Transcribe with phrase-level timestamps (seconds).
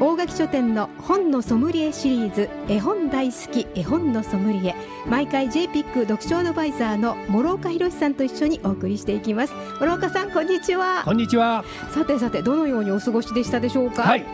[0.00, 4.76] 大垣書店の本のソムリエシリーズ絵本大好き絵本のソムリエ。
[5.08, 9.54] 毎回 JPIC 読書アドバイザーの諸岡博さんと一緒にお送りしていきます。
[9.80, 11.02] 諸岡さんこんにちは。
[11.04, 11.64] こんにちは。
[11.90, 14.02] さてさてどのようにお過ごしでしたでしょうか？
[14.02, 14.24] はい。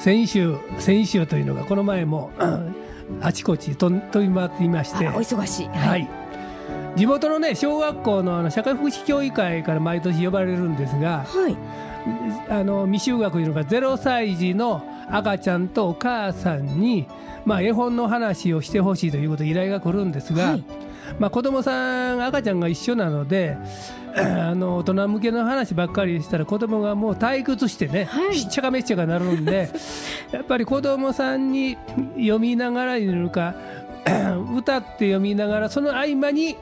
[0.00, 2.32] 先週先週というのがこの前も
[3.22, 5.06] あちこちと飛び回っていまして。
[5.06, 5.68] お忙しい。
[5.68, 6.08] はい、はい、
[6.96, 11.56] 地元のね小学校のあの社会福祉協議会から毎年呼ばれるんですが、はい、
[12.48, 17.06] あの未就学いうのが0歳児の赤ちゃんとお母さんに、
[17.44, 20.64] まあ、絵本の話をしてほしいということで依頼が来るんですが、はい。
[21.18, 23.56] まあ、子供さん赤ちゃんが一緒なので
[24.14, 29.70] あの大人向けの話ばっかりしたら子供がもう退屈してね、はい、しっちゃかめっちゃかなるんで
[30.32, 31.76] やっぱり子供さんに
[32.16, 33.54] 読みながらいるか
[34.56, 36.56] 歌って読みながらその合間に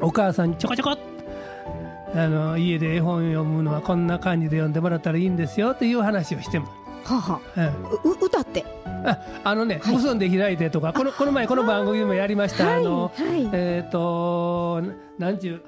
[0.00, 0.96] お母さんにちょこちょこ
[2.14, 6.66] あの家で絵本読むのはこんな感じで読んでもらったらいいんですよという話をしても。
[7.04, 7.40] はは、
[8.04, 8.64] うん、歌って。
[9.04, 12.76] ああのね、はい、結んで開いてとかこのこの前この番組でもやりました。
[12.76, 14.82] あの、はい、えっ、ー、と
[15.18, 15.62] なんちゅう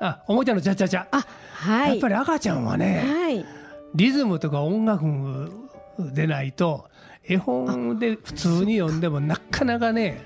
[0.00, 1.06] あおもちゃのちゃちゃちゃ。
[1.10, 3.44] あ、はい、やっぱり赤ちゃんはね、はい、
[3.94, 5.50] リズムとか音楽
[5.98, 6.86] でないと
[7.26, 10.22] 絵本で普通に読んでもなかなかね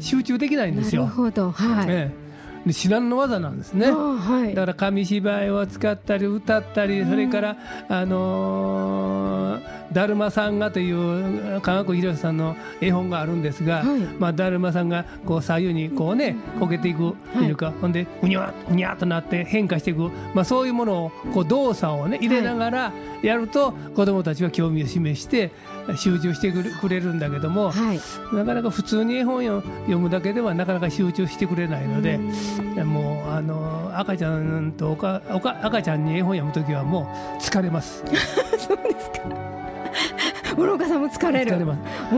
[0.00, 1.04] 集中できないんですよ。
[1.04, 2.27] なるほど、はい、ね
[2.72, 7.56] 至難の技なんですね、はい、だから紙芝居を使ったり歌ったりそれから、
[7.88, 25.50] あのーだるまさんがという科学博さんの絵本があるんですが、はい、まあ、だるまさんがこう左右にこうねこけていくというか、はい、ほんでうにゃうにゃとなって変化していく、まあ、そういうものをこう動作をね入れながらやると子どもたちは興味を示して
[25.96, 28.00] 集中してくれるんだけども、はい、
[28.34, 32.18] なかなか普通に絵本を読むだけではなかなか集中してくれないので
[32.84, 38.04] もうあの赤ちゃんとおかおか赤ちゃんに絵本読む時はもう疲れます。
[38.58, 39.48] そうですか
[40.58, 41.58] 諸岡さんも疲れる。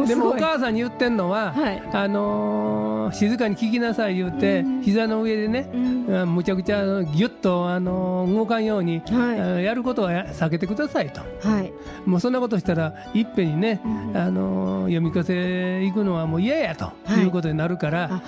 [0.07, 5.77] でもお母さんに言ってんのは、はい、あのー、静かに聞きなさい言って、うん、膝の上でね、う
[6.25, 11.73] ん、むちゃくちゃぎゅっと、あのー、動かんように、はい、やることは避けてくださいと、はい、
[12.07, 18.23] もうそんなことしたらいっぺんにね、うん、あのー、読み聞かせ行くのはもう嫌やということになるから。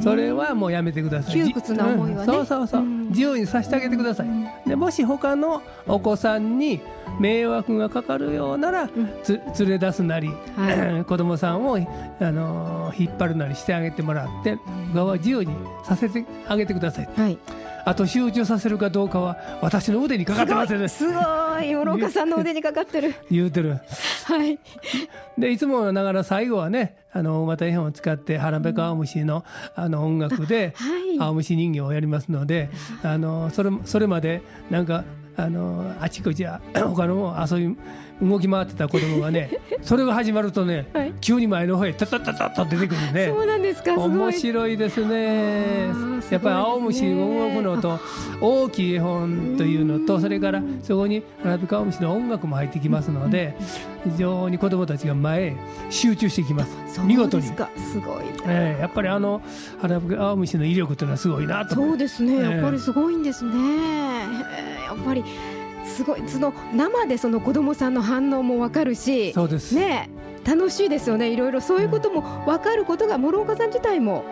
[0.00, 1.34] それはもうやめてください。
[1.34, 4.28] 窮屈な思いはね、そうそうそう、自由にさせてあげてください。
[4.66, 6.80] でもし他のお子さんに
[7.20, 8.88] 迷惑がかかるようなら、
[9.22, 14.58] つ連れ出すなり、はい、 子供さんをあの引っ張るなりしてあげてもらって
[14.94, 15.54] 側は自由に
[15.84, 17.08] させてあげてください。
[17.16, 17.38] はい
[17.84, 21.72] あと集中させるかどうかは私の腕にかかってますすごい。
[21.72, 23.14] 諸岡さんの腕にかかってる。
[23.30, 23.80] 言うてる。
[24.24, 24.58] はい。
[25.38, 29.44] でいつもながら最後はねあの大型絵本を使って腹ペコ青虫の
[29.74, 30.74] あの音楽で
[31.18, 32.70] 青虫人形をやりますので、
[33.02, 35.04] あのそれそれまでなんか
[35.36, 36.44] あのあちこち
[36.74, 37.76] 他の遊び
[38.22, 39.50] 動き回ってた子供がね
[39.82, 43.26] それが始まるとね、はい、急に前の方へタタタタと出てくるね。
[43.26, 45.88] そうなんですか面白いですね。
[46.30, 48.00] やっぱり青虫が動くのと
[48.40, 53.56] 大きい絵本というのとそれからそこに花火青虫の音楽も入ってきますので
[54.04, 55.56] 非常に子供たちが前へ
[55.90, 57.00] 集中してきます。
[57.04, 57.44] 見事に。
[57.44, 57.52] す
[58.00, 59.40] ごい、えー、やっぱりあの
[59.80, 61.74] 花火青虫の威力というのはすごいなと。
[61.74, 65.24] そうですね、やっぱりすごいんですね、えー、やっぱり
[65.84, 66.22] すごい。
[66.26, 69.74] その生でその子供さんの反応もわかるしそうです。
[69.74, 70.08] ね
[70.44, 71.30] 楽しいですよね。
[71.30, 74.24] いろいろそういうことも分かることが諸岡さん自体も、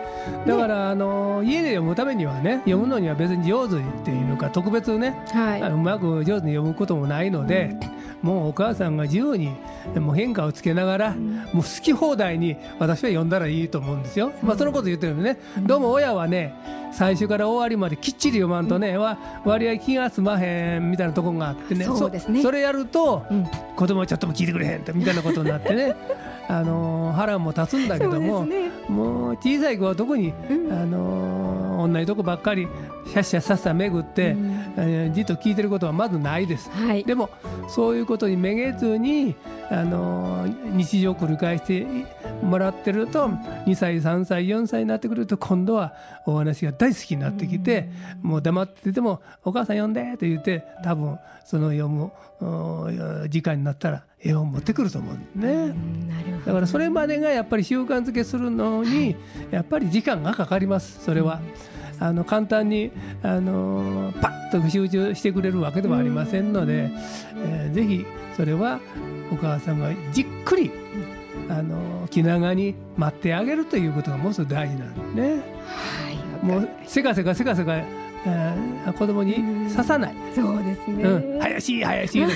[0.45, 9.49] ね、だからあの家で読むためにはね読むのには別に上手っていうのか特別ね、はい、うまく上手に読むこともないので、うん、もうお母さんが自由に
[9.95, 14.31] もう変化をつけながら、うん、もう好き放題に私は読んだらいいと思うんですよ。
[14.43, 16.53] まあ、そのこと言ってるんでね、どうも親はね
[16.91, 21.85] 最初から終わりまできっちり読まんとね、は割合気が済まへんみたいなところがあってね。
[21.85, 22.41] そうですね。
[22.41, 25.95] それやると、うん、子供はちょっとも聞いてくれへんみたいなことになってね。
[26.47, 32.67] あの腹も立つんだけども、ね、もう小さい子は特に、うん、あの同じとこばっかり
[33.07, 37.29] シャッシャさっさ巡って、うん、えー、じっと聞いてることはまずないです、はい、でも
[37.67, 39.35] そういうことにめげずに
[39.69, 41.87] あの日常を繰り返して
[42.41, 43.27] もらってると
[43.65, 45.93] 2歳3歳4歳になってくると今度は
[46.25, 47.89] お話が大好きになってきて、
[48.23, 52.11] うん、もう黙ってても「お母さん呼んで」って言って多分その読む
[53.29, 55.73] 時間になったら絵本持ってくると思うんね、
[56.45, 59.15] だからそれまでがやっぱり習慣づけするのに
[59.49, 61.39] やっぱり時間がかかりますそれは。
[62.01, 66.89] あの簡単にあのパッと集中してくれるわけではありませんので、
[67.45, 68.05] えー、ぜひ
[68.35, 68.79] それは
[69.31, 70.71] お母さんがじっくり
[71.47, 75.43] あの気長に待ってあげるということがもうすぐ大事なんですね。
[75.67, 79.35] はい、もうせかせかせかせか、えー、子供に
[79.69, 80.15] 刺さない。
[80.33, 81.03] そうですね。
[81.03, 82.35] うん、早しい早しいとか。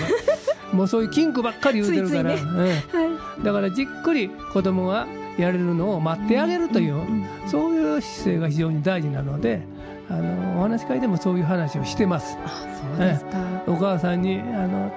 [0.74, 7.02] もうそういうキンクばっかり言うてるから、ねうんはい、だからじっくり子供がやれるのを待ってあげるという、
[7.48, 9.62] そういう姿勢が非常に大事なので
[10.10, 12.38] あのお話し会でもそういう話をしてます。
[12.46, 12.50] あ
[12.98, 14.92] そうですか、お母さんにあの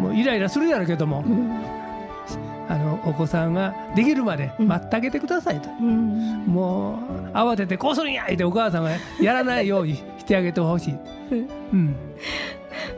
[0.00, 1.60] もうイライラするやろうけども、うん、
[2.68, 6.98] あのお子さんができるまで待ってあげてくださいと、うん、も
[7.32, 8.90] う慌ててこうするんやってお母さんが
[9.20, 10.94] やらないようにしてあげてほしい。
[11.72, 11.96] うん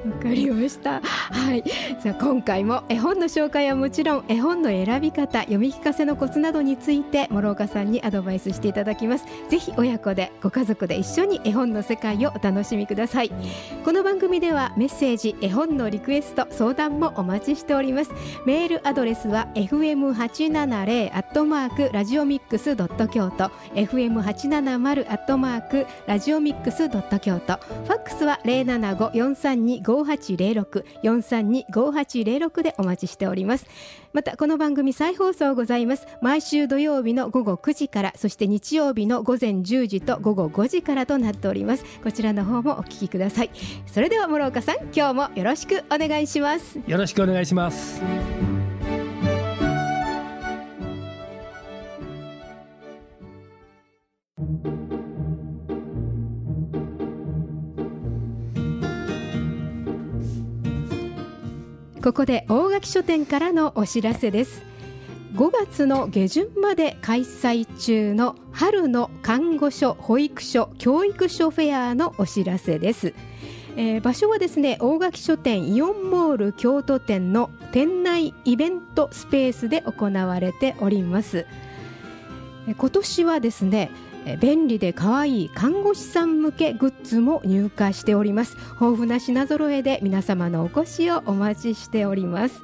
[0.04, 1.00] わかりました。
[1.00, 1.64] はい。
[2.00, 9.24] じゃあ今回も絵本の紹介はもちろん絵本の選び方読み聞かせのコツなどについて諸岡さんにアドバイスしていただきます。
[9.48, 13.32] ぜひ親子でご家族で一緒に絵本の世界をお楽しみください。
[13.84, 18.12] この番組ではメッセージ絵本のリクエスト相談もお待ちしております。
[18.46, 33.66] メールアドレスは fm870 アットマークラジオミックスドット京都 fm870 アットマークラジオミックスドット京都ファックスは075-432 5 5806でお待ちしております。
[34.12, 36.06] またこの番組再放送ございます。
[36.22, 41.84] 毎週土曜日の午後9時からそして日曜日の午前10時と午後5時からとなっております。
[42.02, 43.50] こちらの方もお聞きください。
[43.86, 46.78] それでは諸岡さん今日もよろしくお願いします。
[46.86, 48.02] よろしくお願いします。
[62.08, 64.62] ここで大垣書店からのお知らせです。
[65.34, 73.12] 5月の下旬まで開催中の春の看護所保育所教育所フェアのお知らせです、
[73.76, 81.44] えー、場所はですね大垣書店イオンモール京都店の店内イベントスペースで行われております。
[82.74, 83.90] 今年はですね
[84.40, 88.56] 便利で可愛い看護師さん向けグッズも入荷しております。
[88.80, 92.60] 豊富な品揃えで皆様のお越しをお待ちしております。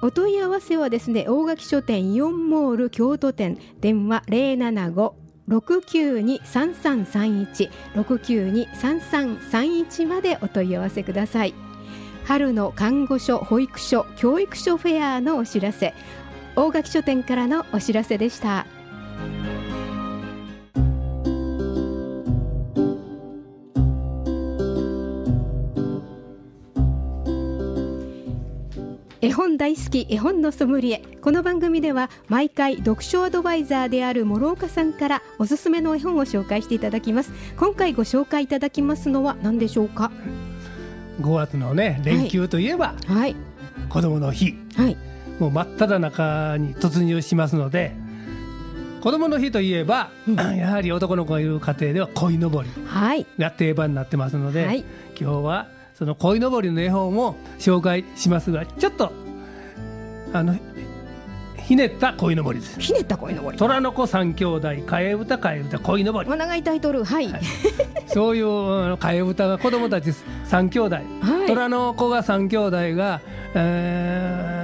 [0.00, 3.58] お問い合わせはですね大垣書店イオンモール京都店。
[3.80, 5.12] 電話075
[5.48, 11.54] 692-3331 692-3331までお問い合わせください。
[12.26, 15.94] 春の看護所保育所教育所フェアのお知らせ。
[16.54, 18.66] 大垣書店からのお知らせでした。
[29.28, 31.02] 絵本大好き絵本のソムリエ。
[31.20, 37.30] この番組では毎回読書アドバイザーである諸岡さんからおすすめの絵本を紹介していただきます。
[37.58, 40.10] 今回ご紹介いただきますのは何でしょうか
[41.20, 43.36] ？5月のね連休といえば、はい、はい、
[43.90, 44.96] 子供の日、はい、
[45.38, 47.92] もう真っ只中に突入しますので
[49.02, 52.70] 子供の日といえば、うん、 やはり男の子がいる家庭では鯉のぼり。
[53.38, 54.86] が定番になってますので、はい、
[55.20, 59.12] 今日はその鯉のぼりの絵本を紹介しますがちょっと
[60.32, 60.56] あの
[61.56, 62.78] ひねった鯉のぼりです。
[62.78, 63.58] ひねった鯉のぼり。
[63.58, 66.30] 虎の子三兄弟替え歌替え歌鯉のぼり。
[66.30, 67.42] 長いタイトルはい、はい、
[68.06, 68.46] そういう
[68.94, 70.12] 替え歌が子供たち
[70.44, 71.00] 三兄弟、は
[71.44, 73.20] い、虎の子が三兄弟が、
[73.54, 74.57] えー、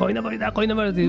[0.00, 1.06] 鯉のぼりだ鯉のぼりって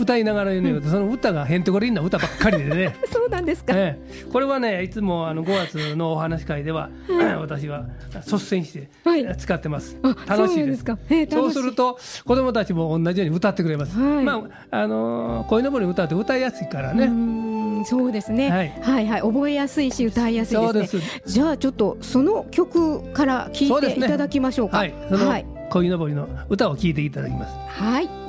[0.00, 2.96] 歌いながら言うのよ、うん、その歌がへんてこりんな歌ばっかりでね。
[3.12, 6.90] そうなんですか、ええ、これはねいつもあの5月のお話会では、
[7.40, 8.88] 私は率先して
[9.36, 10.84] 使ってます、はい、楽しいです。
[11.30, 17.10] そうすると子供たちも同じように歌ってくれます、はい、まああの鯉のぼり歌って歌いやすいからね。
[17.84, 19.20] そうですね、はい、はいはい。
[19.20, 21.02] 覚えやすいし歌いやすいですね。
[21.26, 27.54] じゃあちょっとその曲から聞いていただきましょうか、ね、はい、はい、鯉のぼりの歌を聞いていただきます。
[27.68, 28.27] はい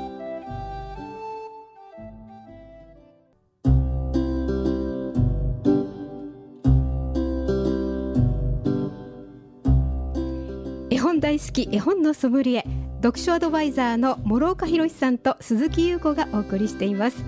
[11.29, 12.65] 大好き絵本のソムリエ
[13.03, 17.24] 読書アドバイザーの諸岡博さんと鈴木優子がお送りしています。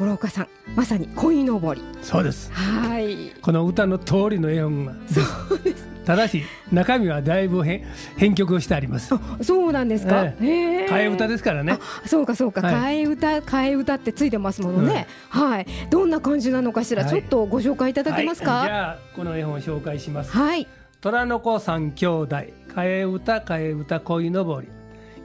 [0.00, 1.80] 諸岡さんまさに鯉のぼり。
[2.02, 2.50] そうです。
[2.52, 3.30] はい。
[3.40, 5.86] この歌の通りの絵本がそうです。
[6.04, 7.84] ただし中身はだいぶ編
[8.16, 9.14] 編曲をしてあります。
[9.42, 11.78] そうなんですか、えー、替え歌ですからね。
[12.06, 15.66] そうかそうか、はい、替え歌替え歌ってついてますものね、うん、はい。
[15.88, 20.32] どんな感じなのかしら、はい、ちょっとご紹介いただけますか、はい、じゃあこの絵本を紹介します。
[20.32, 20.66] はい
[21.02, 22.52] 虎の子三兄弟替
[22.84, 24.68] え歌替え歌恋のぼり。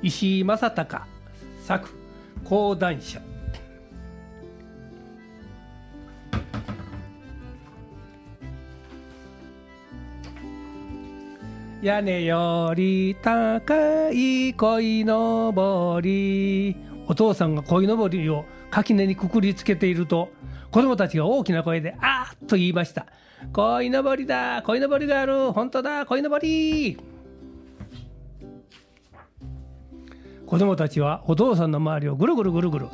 [0.01, 1.03] 石井正隆
[1.60, 1.89] 作
[2.46, 3.20] 講談社。
[11.82, 16.77] 屋根より高い鯉のぼり。
[17.08, 20.29] お父さんが鯉のぼりを垣根にくくりつけていると
[20.72, 23.08] 子供たちが大きな声で「あーっ!」と言いました。
[23.53, 25.51] 鯉のぼりだ鯉のぼりがある。
[25.53, 26.97] 本当だ鯉のぼり!」
[30.45, 32.87] 子供たちはお父さんの周りをぐるぐるぐるぐる。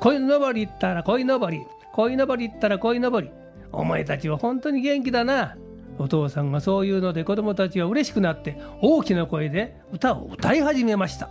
[0.00, 1.62] 鯉のぼり行ったら鯉のぼり。
[1.94, 3.30] 鯉のぼり行ったら鯉のぼり。
[3.72, 5.56] お前たちは本当に元気だな。
[5.98, 11.28] お父さんがそう言うので子供たちは嬉しくなって大きな声で歌を歌い始めました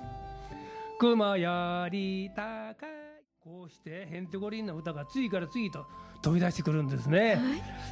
[0.98, 2.90] 「雲より高い」
[3.44, 5.84] こうしてへんてこりんな歌が次から次と
[6.24, 7.38] 飛び出してくるんですね、はい、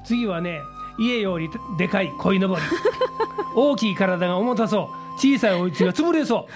[0.05, 0.62] 次はね
[0.99, 2.62] 家よりでかい鯉のぼり。
[3.55, 5.19] 大きい体が重たそう。
[5.19, 6.49] 小さいお家が潰れそ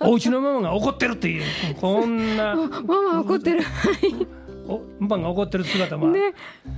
[0.00, 0.08] う。
[0.10, 1.42] お家のママが怒ってるっていう。
[1.80, 2.54] こんな。
[2.86, 3.62] ママ怒ってる。
[4.66, 6.32] おママが怒ってる姿もね。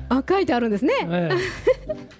[0.08, 1.30] あ書いてあるんですね、え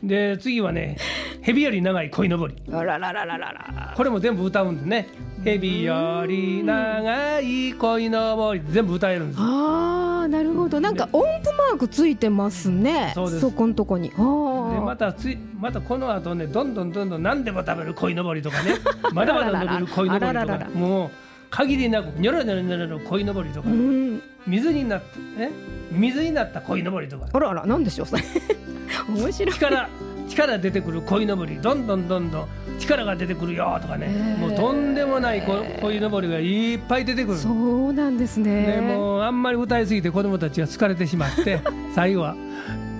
[0.04, 0.96] え、で次はね
[1.40, 2.54] 蛇より長い鯉のぼり。
[2.70, 3.94] あらららららら。
[3.96, 5.08] これも全部歌うんでね。
[5.44, 8.60] 蛇より長い鯉のぼり。
[8.68, 10.80] 全部歌えるんですああなるほど。
[10.80, 13.12] なんか音符マークついてますね。
[13.14, 14.12] そうこのとこに。
[14.16, 18.74] あでまたついまたこの後ねどんどんどんどん何でも食べる鯉のぼりとかね。
[19.12, 20.68] まだまだ伸びる鯉のぼりとか。
[20.74, 21.10] もう
[21.50, 25.06] 限りなくニョロニョロニョロの鯉のぼりとか、うん、水になって
[25.38, 25.50] え？
[25.90, 27.26] 水になった鯉のぼりとか。
[27.32, 28.22] あらあらなんでしょうそれ。
[29.08, 29.54] 面白い。
[29.54, 29.88] 力
[30.32, 32.48] 力出てくる鯉のぼりどんどんどんどん
[32.78, 37.38] 力が出てくるよとかね、もうとんでもない鯉のぼりがいっぱい出てくる。
[37.38, 38.66] そうなんですね。
[38.66, 41.60] でもうあんまり歌いすぎて子供たちは疲れてしまって
[41.94, 42.34] 最後は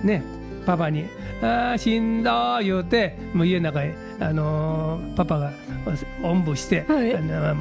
[0.03, 0.23] ね
[0.65, 1.05] パパに
[1.41, 5.51] 「ああしんどい」言うてもう家の中へ、あのー、パパが
[6.21, 7.55] おんぶして、はい、あの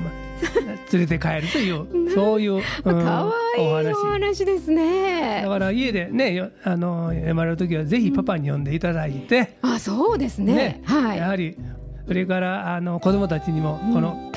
[0.93, 3.75] 連れて帰るというそういう、うん、かわいいお
[4.11, 5.43] 話ですね。
[5.43, 11.57] だから家でねあの読まれる時はぜひパパに読んでいただいて、うん、あそうですね、ね、はい、やはり
[12.07, 14.33] それからあの子供たちにもこの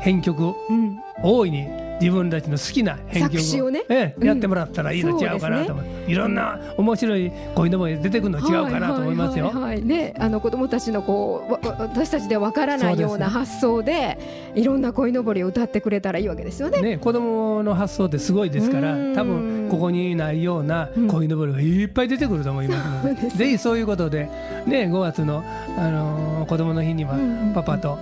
[0.00, 3.84] 編曲、うん、大いに自分たちの好きな編曲を、ね。
[3.88, 9.46] ええ、やってもらったらいいの違うかなと思って、ね、いろんな面白いこういうのも出てくるの違うかなと思いますよ。
[9.46, 14.18] はいはいはい、ね、あの子供たちのこう私たちでわからないような発想で
[14.54, 16.80] いろんな鯉のぼりを歌ってくれたらいいわけですよね。
[16.80, 24.28] ね子供の発想ってすごいですから多分ここにないような鯉のぼりがいっぱい出てくると思いますので、うん、ぜひそういうことで、
[24.66, 25.42] ね、5月の、
[25.78, 27.16] あのー、子供の日には
[27.54, 27.98] パパと、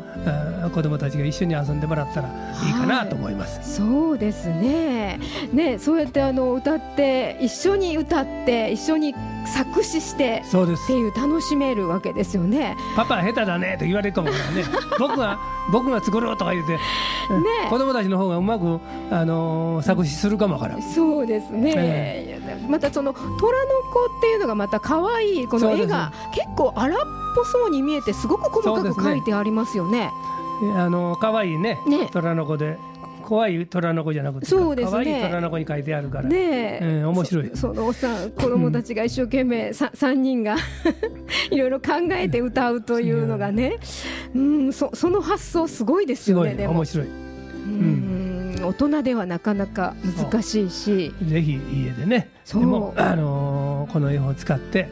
[0.64, 3.60] うん、子供たちが一緒に遊んでもらったらいいかなと思います。
[3.60, 3.88] はい。
[3.88, 5.20] そうですね。
[5.52, 9.14] ねそうやってあの歌って一緒に歌って一緒に
[9.46, 10.82] 作詞してそうです。
[10.84, 14.64] っていう楽しめるわけですよねパパ下手だねと言われるかもからね。
[14.98, 15.38] 僕が
[15.70, 16.78] 僕が作ろうとか言って、ね、
[17.68, 26.98] 子供たちの方がうまく、あのー、作詞するかもからそうですね、えー、またその虎の子っていうのがまた可愛いこの絵が結構荒っ
[27.36, 30.10] ぽそうに見えてすごく細かく描いてありますよね。
[30.76, 31.78] あの可愛いね。
[31.86, 32.08] ね。
[32.12, 32.78] 虎の子で。
[33.30, 36.24] 怖い虎の子じゃなくてそうです、ね、可愛い虎の子に書いてあるから。
[36.28, 37.50] ね、うん、面白い。
[37.54, 40.56] そのおさ子供たちが一生懸命、うん、3人が
[41.48, 43.78] いろいろ考えて歌うというのがね、
[44.34, 47.99] うん、そその発想すごいですよね面白い、うん、
[48.70, 49.94] 大人ではなかなか
[50.30, 51.12] 難しいし。
[51.24, 52.30] ぜひ家でね。
[52.46, 54.88] でも、あのー、この絵本を使って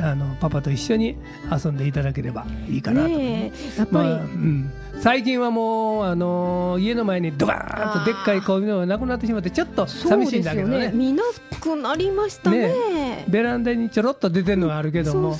[0.00, 1.16] あのパパと一緒に
[1.50, 10.78] 遊んでいただければいいかなと、ね、やっぱり、まあうん、最近はもう、あのー、家の前にドカーンとでっかいこういうのがなくなってしまってちょっと寂しいんだけどね。
[10.88, 10.92] ね。
[10.92, 11.24] 見な
[11.60, 15.36] くなりましたね、ね、ベランダにちょろっと出てるのがあるけども。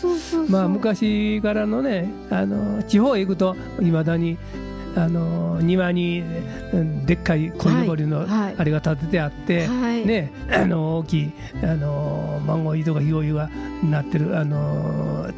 [0.48, 4.38] まあ昔からのね、あのー、地方へ行くといまだに
[4.96, 6.24] あの庭に
[7.06, 11.32] でっかい鯉のぼりのあれが立ててあって、はい、ね、あの大きい
[11.62, 13.48] あのマンゴーとかヒゴ湯が
[13.84, 15.30] なってるあの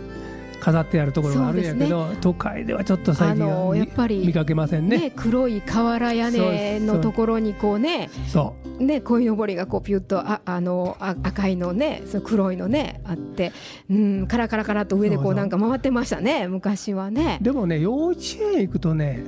[0.63, 13.51] 飾ってあるところがあるんやけど、ね、都会ではちょっと最近はやっぱり見かけませんね、ね、黒い瓦屋根のところにこうねそうね鯉のぼりがこうピュッとああのあ赤いのねその黒いのねあって
[13.91, 17.39] うんカラカラカラと上でこうなんか回ってましたね昔はね。
[17.43, 18.21] でもね幼稚
[18.55, 19.25] 園行くとね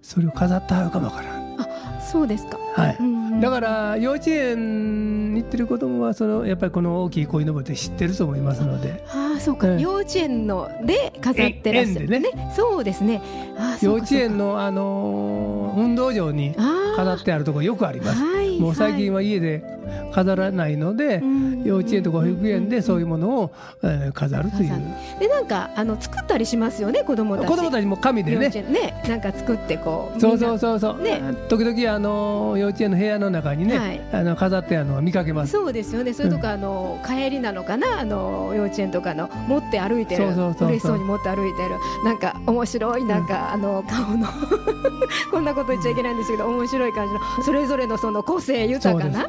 [0.00, 1.36] それを飾ってあるかもわからん。
[1.36, 1.39] あ
[2.10, 2.58] そうですか。
[2.74, 9.02] はい、うんだから幼稚園に行ってる子供はそのやっぱりこの大きい鯉のぼりって知ってると思いますので。
[9.08, 13.22] ああそうか、うん、幼稚園ので飾ってらっしゃるねねそうですね。
[13.80, 16.54] 幼稚園の、あのー、運動場に
[16.96, 19.62] 飾ってあるところよくあります、はい、もう最近は家で
[20.12, 21.22] 飾らないので
[21.64, 23.52] 幼稚園とか保育園でそういうものを、
[23.82, 24.70] えー、飾るという。
[25.18, 27.48] でなんかあの作ったりしますよね子供たち。
[27.48, 28.48] 子供たちも紙でね。
[28.48, 35.52] ねなんか作ってこうそうそうそうそう、ね、時々あの幼稚園の部屋の中にね、はい、あの飾ってあの見かけます。
[35.52, 36.12] そうですよね。
[36.12, 38.00] それとか、あの帰りなのかな？
[38.00, 39.28] あの幼稚園とかの。
[39.48, 40.24] 持って歩いてる。
[40.26, 41.76] 嬉しそうに持って歩いてる。
[42.04, 44.26] なんか面白いなんか、あの顔の。
[45.30, 47.20] こんなこと言っちゃいけないんですけど面白い感じの。
[47.42, 49.28] それぞれのその個性豊かな。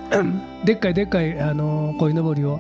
[0.64, 2.60] で っかいでっかいあの鯉のぼりを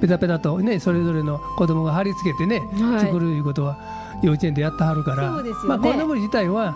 [0.00, 3.78] ペタペタとねそれぞれの子供が貼り付けてね、はい、作るいうことは
[4.22, 6.74] 幼稚園でやってはるから、ね、まあ鯉のぼり自体は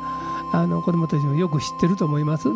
[0.52, 2.48] あの子供たちもよく知ってると思います。
[2.48, 2.52] う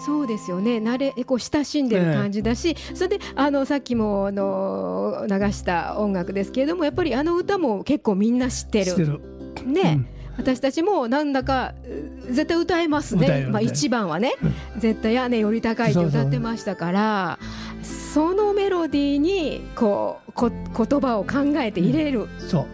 [0.00, 0.76] そうですよね。
[0.76, 8.84] 慣れこう親しんでる感じだし、それであのさっきもあの流した音楽ですけれども、やっぱりあの歌も結構みんな知ってる。
[8.84, 9.20] 知ってる。
[9.64, 9.80] ね。
[9.96, 10.18] うん。
[10.38, 11.74] 私たちもなんだか
[12.30, 14.34] 絶対歌えますね、まあ、一番はね、
[14.78, 17.38] 絶対屋根より高いって歌ってましたから
[18.12, 22.66] そのメロディーにこうこ言葉を考えて入れる、そう、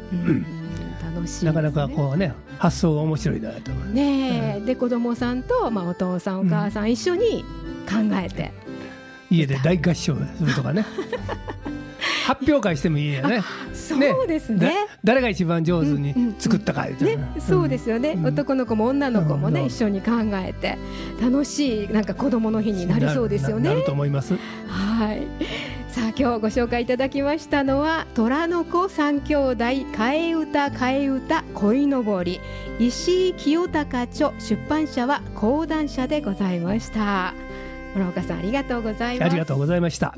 [1.14, 7.44] 楽しい、なかなかこうね発想が面白いなとねえ、で子供さんと、まあ、お父さんお母さん一緒に
[7.88, 8.52] 考えて、
[9.28, 10.86] 家で大合唱するとかね。
[12.24, 13.42] 発表会してもいいよね。
[13.74, 14.72] そうですね。
[15.04, 20.78] 誰が一番上手に作ったか、ね、そうですよね、男の子も女の子もね、一緒に考えて。
[21.20, 23.68] 楽しいなんか子供の日になりそうですよね。
[23.68, 24.32] なると思います。
[24.32, 24.40] はい。
[25.14, 25.26] い。
[25.88, 32.40] さあ今日ご紹介いただきましたのは虎の子三兄弟替え歌替え歌恋のぼり。
[32.78, 37.34] 石井清隆著出版社は講談社でございました。
[37.94, 39.30] 村岡さんありがとうございます。
[39.30, 40.16] ありがとうございました。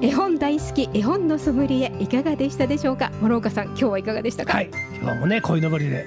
[0.00, 3.10] 絵本大好き絵本のソムリエいかがでしたでしょうか？
[3.20, 4.52] 諸岡さん今日はいかがでしたか？
[4.52, 4.70] はい。
[5.02, 6.06] 今日もね鯉のぼりで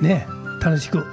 [0.00, 0.26] ね
[0.62, 1.04] 楽しく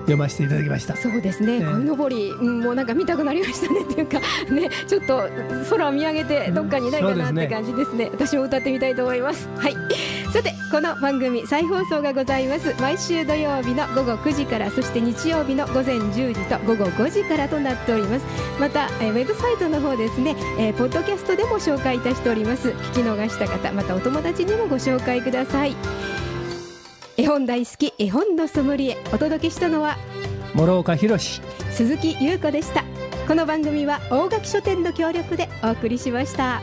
[0.00, 0.96] 読ませていただきました。
[0.96, 1.60] そうですね。
[1.60, 3.82] 鯉のぼり、うん、もうなんか見たくなりましたね。
[3.82, 4.20] っていうか
[4.52, 5.28] ねちょっと
[5.68, 8.04] 空を見上げてどっかにないかなって感じですね。
[8.04, 9.48] うんすね、私も歌ってみたいと思います。
[9.56, 9.74] はい
[10.68, 12.74] この番組再放送がございます。
[12.80, 18.26] 毎週土曜日の午後9時からそして日曜日の午前10時と午後5時からとなっております。
[18.58, 22.70] また、えー、ウェブサイトの方ですね、えー、ポッドキャストでも紹介いたしております。
[22.70, 25.76] 聞き逃した方またお友達にもご紹介ください。
[27.16, 29.96] 絵本大好き絵本のソムリエお届けしたのは
[30.54, 32.84] 諸岡博鈴木優子でした。
[33.28, 36.60] この番組は大垣書店の協力でお送りしました。